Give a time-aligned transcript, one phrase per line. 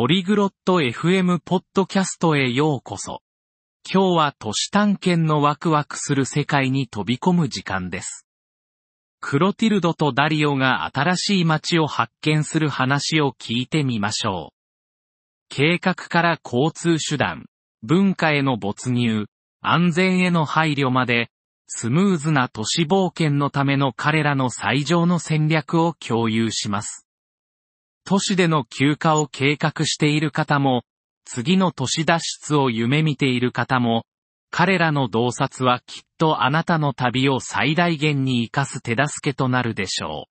[0.00, 3.20] ポリグロット FM ポッドキャストへようこそ。
[3.84, 8.24] 今日は都市探検のワクワクする世界に飛び込む時間です。
[9.18, 14.54] クロティルドとダリオが新しい街を発見する話を聞いてみましょう。
[15.48, 17.46] 計画から交通手段、
[17.82, 19.26] 文化への没入、
[19.62, 21.28] 安全への配慮まで、
[21.66, 27.07] スムーズな都市冒険のための彼らの最上の戦略を共有します。
[28.08, 30.84] 都市での休暇を計画している方も、
[31.26, 34.06] 次の都市脱出を夢見ている方も、
[34.50, 40.32] 彼らの洞察はきっとあなたの旅を最大限に活かす手助けとなるでしょう。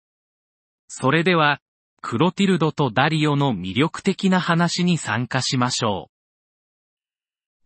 [0.88, 1.60] それでは、
[2.02, 6.10] クロティルドとダリオの魅力的な話に参加しましょ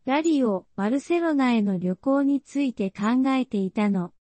[0.08, 4.14] うダリオ、バルセロナへの旅行について考えていたの。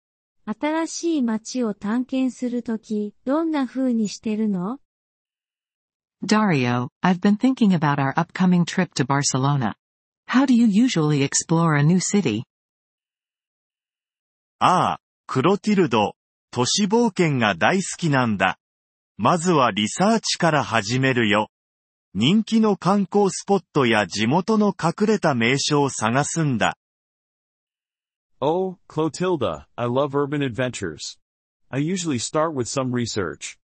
[0.44, 4.80] 新しい街を探検するとき、どんな風にしてるの？
[6.24, 9.76] Dario, I've been thinking about our upcoming trip to Barcelona.
[10.26, 12.42] How do you usually explore a new city?
[14.58, 16.16] ああ、クロティルド、
[16.50, 18.58] 都市冒険が大好きなんだ。
[19.16, 21.50] まずはリサーチから始めるよ。
[22.14, 26.76] 人気の観光スポットや地元の隠れた名所を探すんだ。
[28.40, 31.18] Oh, Clotilda, I love urban adventures.
[31.70, 33.56] I usually start with some research.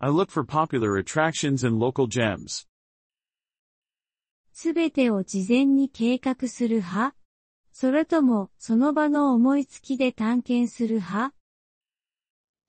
[0.00, 2.66] I look for popular attractions and local gems.
[4.52, 7.16] すべてを事前に計画する派
[7.72, 11.34] それとも、その場の思いつきで探検する派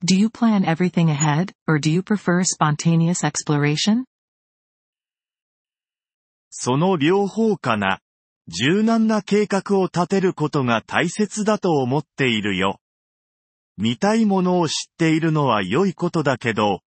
[0.04, 4.06] Do you plan everything ahead, or do you prefer spontaneous exploration?
[6.50, 8.00] その両方かな。
[8.48, 12.80] 柔軟な計画を立てることが大切だと思っているよ。
[13.78, 16.82] 見たいものを知っているのは良いことだけど、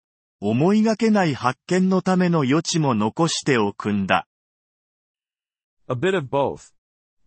[0.45, 4.27] 思いがけない発見のための余地も残しておくんだ。
[5.89, 6.73] A bit of both.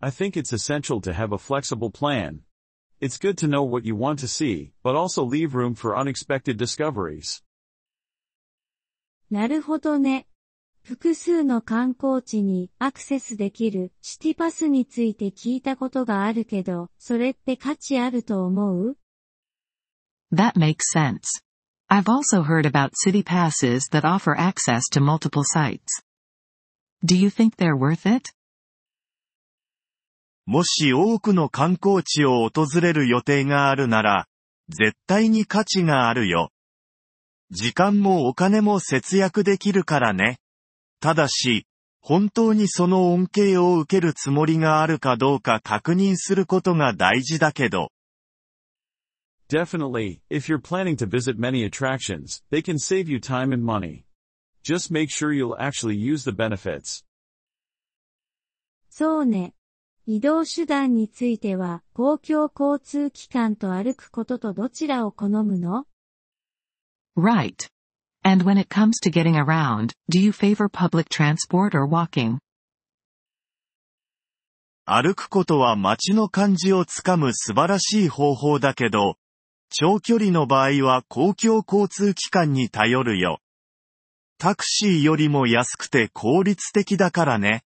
[0.01, 2.39] I think it's essential to have a flexible plan.
[2.99, 6.57] It's good to know what you want to see, but also leave room for unexpected
[6.57, 7.41] discoveries.
[9.31, 10.27] なるほどね。
[10.83, 18.97] 複数の観光地にアクセスできるシティパスについて聞いたことがあるけど、それって価値あると思う
[20.33, 21.44] That makes sense.
[21.87, 26.01] I've also heard about city passes that offer access to multiple sites.
[27.05, 28.31] Do you think they're worth it?
[30.47, 34.27] もし多くの観光地を訪れる予定があるなら、
[34.69, 36.51] 絶対に価値があるよ。
[37.51, 40.39] 時間もお金も節約できるからね。
[40.99, 41.67] ただし、
[42.01, 47.91] 本当にその恩恵を受けるつもりがあるかどうか確認することが大事だけど、
[49.48, 54.04] Definitely, if you're planning to visit many attractions, they can save you time and money.
[54.62, 57.04] Just make sure you'll actually use the benefits.
[58.90, 59.54] そうね。
[60.06, 65.86] 移動手段については、公共交通機関と歩くこととどちらを好むの
[67.16, 67.68] Right.
[68.22, 72.38] And when it comes to getting around, do you favor public transport or walking?
[74.84, 79.16] 歩くことは街の感じをつかむ素晴らしい方法だけど、
[79.70, 83.40] 長距離の場合は公共交通機関に頼るよ。
[84.38, 87.62] タクシーよりも安くて効率的だからね。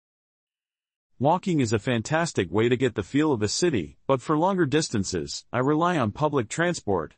[1.22, 4.66] Walking is a fantastic way to get the feel of a city, but for longer
[4.66, 7.14] distances, I rely on public transport.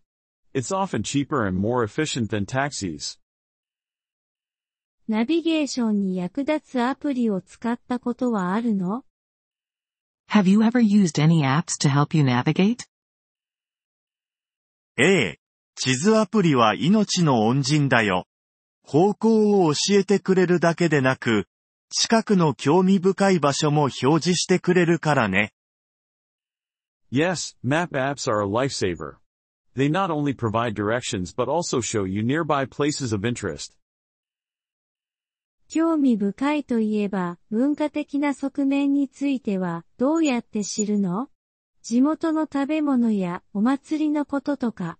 [0.54, 3.18] It's often cheaper and more efficient than taxis.
[5.08, 9.04] ナビゲーションに役立つアプリを使ったことはあるの
[10.30, 12.86] Have you ever used any apps to help you navigate?
[14.97, 15.39] ええ。
[15.75, 18.27] 地図アプリは命の恩人だよ。
[18.83, 21.47] 方向を教えてくれるだけでなく、
[21.91, 25.53] 近くの興味深い場所も表示してくれるからね。
[27.11, 29.17] Yes, map apps are a lifesaver.
[29.77, 33.77] They not only provide directions but also show you nearby places of interest.
[35.69, 41.29] 興味深いといえば、文化的な側面については、どうやって知るの
[41.83, 44.99] 地元の食べ物やお祭りのこととか。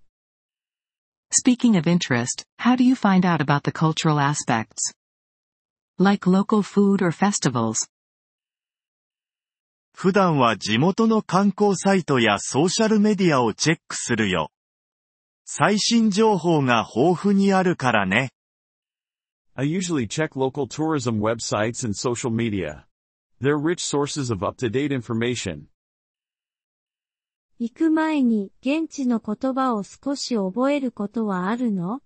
[1.31, 4.95] Speaking of interest, how do you find out about the cultural aspects?
[5.99, 7.91] Like local food or festivals.
[9.95, 14.51] 普段は地元の観光サイトやソーシャルメディアをチェックするよ。
[15.45, 18.31] 最新情報が豊富にあるからね。
[19.55, 22.87] I usually check local tourism websites and social media.
[23.43, 25.70] They're rich sources of up-to-date information.
[27.63, 32.01] 行く前に現地の言葉を少し覚えることはあるの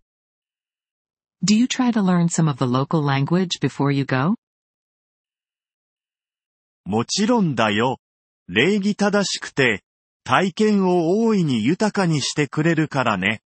[1.45, 4.35] Do you try to learn some of the local language before you go?
[6.85, 7.99] もちろんだよ。
[8.49, 9.85] 礼儀正しくて、
[10.25, 13.41] 体験を大いに豊かにしてくれるからね。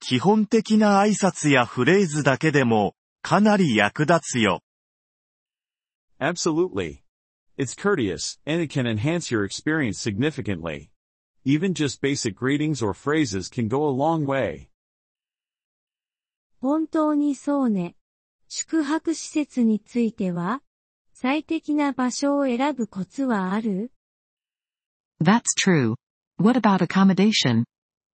[0.00, 4.60] 基本的な挨拶やフレーズだけでも、かなり役立つよ。
[6.20, 6.98] Absolutely.
[7.56, 10.90] It's courteous, and it can enhance your experience significantly.
[11.48, 14.66] Even just basic greetings or phrases can go a long way.
[16.60, 17.94] 本当にそうね。
[18.48, 20.60] 宿泊施設については
[21.12, 23.92] 最適な場所を選ぶコツはある
[25.22, 25.94] That's true.
[26.36, 27.64] What about accommodation?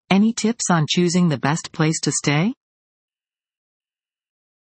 [0.10, 2.51] Any tips on choosing the best place to stay?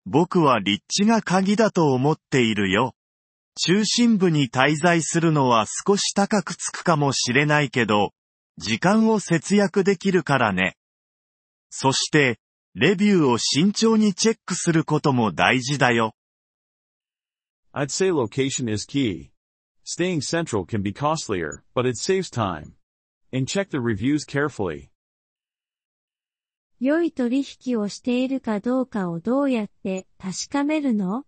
[0.05, 2.93] 僕は立地が鍵だと思っているよ。
[3.59, 8.13] 中心部に滞在するのは少し高くつくかもしれないけど、
[8.59, 10.77] 時間を節約できるからね。
[11.71, 12.41] そして、
[12.75, 16.15] レビューを慎重にチェックすることも大事だよ。
[17.73, 19.31] I'd say location is key.
[19.85, 22.75] Staying central can be costlier, but it saves time.
[23.33, 24.89] And check the reviews carefully.
[26.81, 31.25] 良い取引をしているかどうかをどうやって確かめるの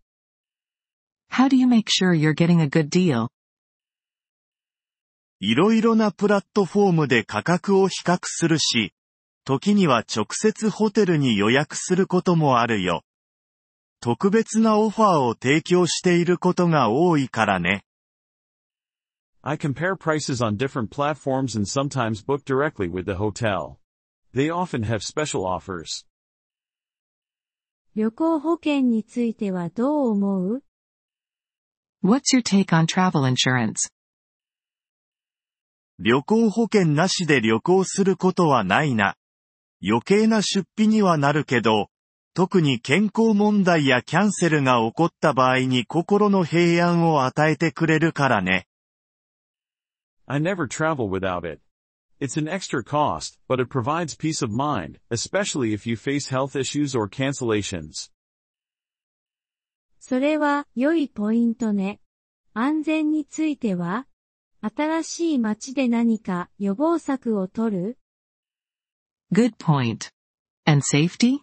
[1.30, 3.28] How do you make sure you're getting a good deal?
[5.40, 8.92] いろいろなプラットフォームで価格を比較するし、
[9.46, 13.04] 時には直接ホテルに予約することもあるよ。
[14.02, 17.84] 特別なオファーを提供していることが多いからね。
[19.40, 23.78] I compare prices on different platforms and sometimes book directly with the hotel.
[24.34, 26.06] They often have special offers.
[27.96, 30.62] 旅行保険についてはどう思う
[32.04, 33.90] What's your take on travel insurance?
[36.02, 39.16] 旅行保険なしで旅行することはないな。
[39.86, 41.90] 余計な出費にはなるけど、
[42.32, 48.66] 特に健康問題やキャンセルが起こった場合に心の平安を与えてくれるからね。
[50.26, 51.60] I never travel without it.
[52.18, 56.58] It's an extra cost, but it provides peace of mind, especially if you face health
[56.58, 58.10] issues or cancellations.
[59.98, 62.00] それは良いポイントね。
[62.54, 64.06] 安全については
[64.62, 67.98] 新しい街で何か予防策を取る
[69.32, 70.10] Good point.
[70.66, 71.38] And safety?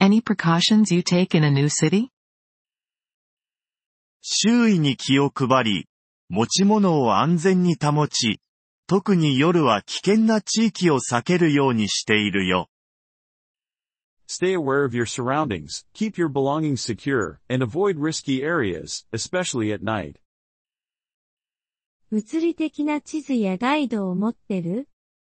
[0.00, 2.10] Any precautions you take in a new city?
[4.22, 5.88] 周囲に気を配り、
[6.28, 8.40] 持ち物を安全に保ち、
[8.86, 12.68] 特に夜は危険な地域を避けるようにしているよ。
[14.28, 20.20] Stay aware of your surroundings, keep your belongings secure, and avoid risky areas, especially at night.
[22.12, 24.88] 物理的な地図やガイドを持ってる？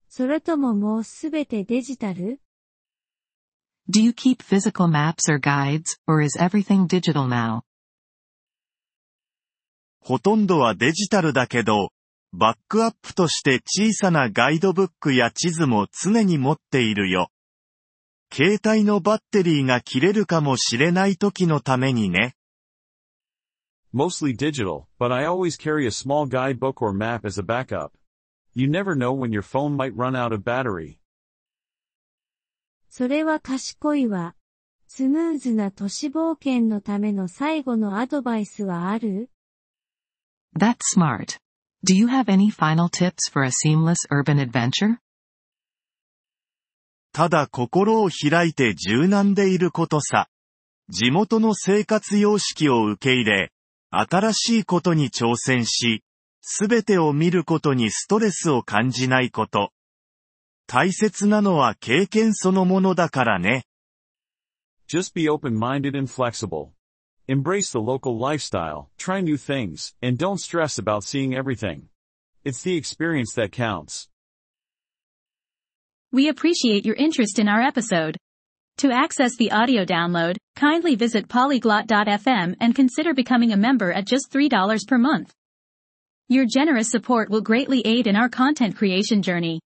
[0.07, 2.39] それとももうすべてデジタル
[3.89, 7.63] ？Do you keep physical maps or guides, or is everything digital now?
[9.99, 11.89] ほとんどはデジタルだけど、
[12.31, 17.29] バックアップとして小さなガイドブックや地図も常に持っているよ。
[18.31, 22.35] 携帯のバッテリーが切れるかもしれない時のためにね。
[23.91, 27.91] Mostly digital, but I always carry a small guidebook or map as a backup.
[28.53, 30.99] You never know when your phone might run out of battery.
[32.89, 34.35] それは賢いわ。
[34.87, 39.31] スムーズな都市冒険のための最後のアドバイスはある
[40.55, 41.39] That's smart.
[41.83, 44.97] Do you have any final tips for a seamless urban adventure?
[47.11, 50.29] ただ心を開いて柔軟でいることさ。
[50.89, 53.51] 地元の生活様式を受け入れ、
[53.91, 56.03] 新しいことに挑戦し、
[56.41, 59.71] すべてを見ることにストレスを感じないこと。
[60.67, 63.65] 大切なのは経験そのものだからね。
[64.87, 66.71] Just be open-minded and flexible.
[67.27, 71.89] Embrace the local lifestyle, try new things, and don't stress about seeing everything.
[72.43, 74.09] It's the experience that counts.
[76.11, 78.17] We appreciate your interest in our episode.
[78.79, 84.31] To access the audio download, kindly visit polyglot.fm and consider becoming a member at just
[84.31, 85.33] $3 per month.
[86.29, 89.59] Your generous support will greatly aid in our content creation journey.